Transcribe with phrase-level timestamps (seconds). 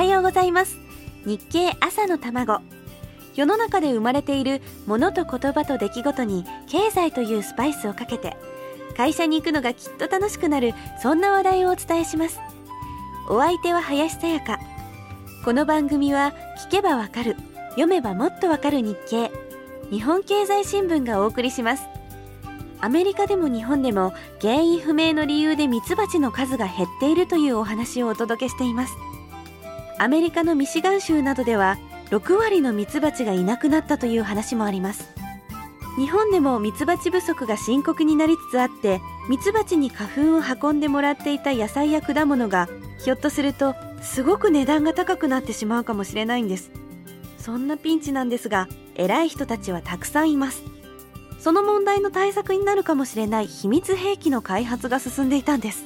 [0.00, 0.78] はようございます。
[1.26, 2.62] 日経朝の卵。
[3.34, 8.34] 世の中で生まれているものと言葉と出来事に経済というスパイスをかけて
[8.96, 12.40] 会社に行くのがきっと楽しくなるそんな話題をお伝えします。
[13.28, 14.58] お相手は林さやか。
[15.44, 16.32] この番組は
[16.66, 17.36] 聞けばわかる
[17.72, 19.30] 読めばもっとわかる日経。
[19.90, 21.82] 日本経済新聞がお送りします。
[22.80, 28.94] アメリカでも日本でも原因不明の理由でミツバチの数が減っているというお話をお届けしています。
[30.00, 31.76] アメリカのミシガン州などでは
[32.08, 35.10] 6割のミツバチがいなくなったという話もあります。
[35.98, 42.66] 日本でもミツバチ不足が深刻になりつつあってミツバチに花粉を運んでもらっていた野菜や果物が
[43.04, 46.70] ひょっとするとすごく値段が高くなってしまうかもしれないんです。
[47.36, 50.62] そんなピンチなんですが偉い人たちはたくさんいます。
[51.38, 55.84] その問題の対策になるかもしれない秘密兵器の開発が進んでいたんです。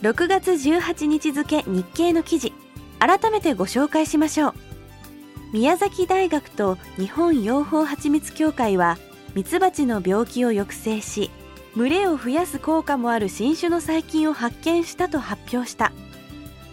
[0.00, 2.54] 6月18日付日経の記事。
[3.06, 4.54] 改めてご紹介しましょう。
[5.52, 8.98] 宮崎大学と日本養蜂はちみつ協会は
[9.34, 11.30] ミツバチの病気を抑制し
[11.76, 15.92] 群れを増やす効果もある新種の細菌を発見したと発表した。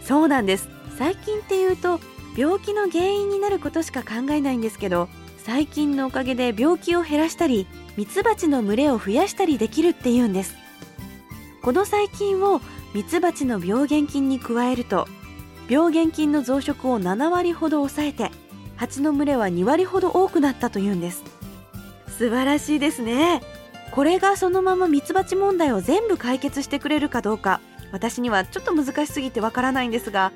[0.02, 0.70] そうなんです。
[0.98, 2.00] 細菌っていうと
[2.36, 5.10] 病気の原因になることしか考えないんですけど
[5.46, 10.56] 細菌のおかげで病気を減らしたりミツバチの群れを増やしたりできるっていうんです。
[11.62, 12.60] この細菌を
[12.96, 15.08] ミツバチの病原菌に加えると
[15.70, 18.32] 病原菌の増殖を7割ほど抑えて
[18.76, 21.24] 蜂の群れは2割ほど多くなったというんです。
[22.08, 23.42] 素晴らしいですね。
[23.92, 27.62] これがそのままミツバチ問題を全部解決してくれるかどうか
[27.92, 30.32] 私にはちょっと難しすぎてわからないんですが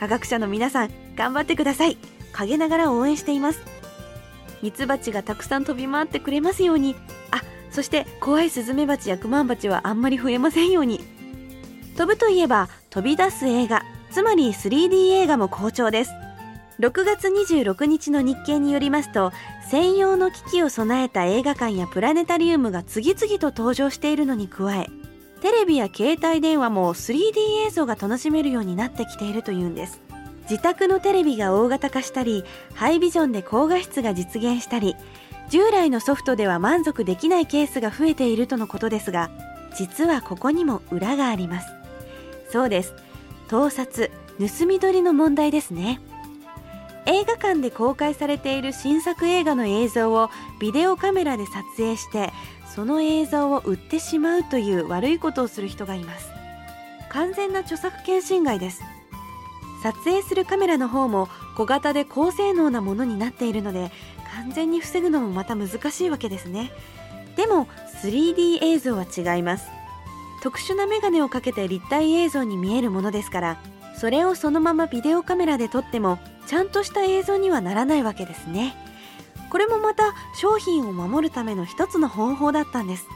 [0.00, 1.96] 科学者の皆さん頑張ってください。
[2.32, 3.60] 陰ながら応援しています。
[4.62, 6.94] ミツバチがたくさん飛び回ってくれますように
[7.32, 11.00] あそして怖いスズメバチやクマンバチはあんまり増えませんように。
[11.96, 13.82] 飛ぶといえば飛び出す映画。
[14.12, 16.12] つまり 3D 映画も好調です。
[16.80, 19.32] 6月26日の日経によりますと
[19.70, 24.88] 専用の機器を備えた映画館やプラネタリウムが次々と登場しているのに加え
[25.40, 30.00] テレビや携帯電話も 3D 映像が楽しめるようになってきているというんです。
[30.50, 34.94] 自宅のテレビが大型化したりハイビジョンで高画質が実現したり
[35.48, 39.30] 従来のソフトでは満足できないケースが増えているとのことですが
[39.74, 41.68] 実はここにも裏があります。
[42.50, 42.94] そうです。
[43.52, 46.00] 盗撮盗み撮りの問題ですね。
[47.04, 52.32] 映画館で公開されている新作映画の映像をビデオカメラで撮影して
[52.74, 56.30] その映像を売ってしまうという悪いことをする人がいます。
[57.10, 58.82] 完全な著作権侵害です。
[59.82, 63.92] 撮影するカメラの方も小型で高性能なものになっているので
[64.34, 66.72] 完全に防ぐのもまた難しいわけですね。
[67.36, 67.66] でも
[68.02, 69.81] 3D 映像は違います。
[70.42, 73.62] 特殊なメガネをかけて立体映像に見えるものですから
[73.96, 78.74] それをそのままビデオカメラで撮ってもちゃんとした映像にはならないわけですね。
[79.50, 83.06] これもまた商品を守るための一つの方法だったんです。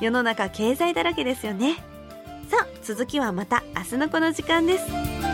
[0.00, 1.74] 世の中経済だらけですよね。
[2.48, 5.27] さあ続きはまた明日のこの時間です。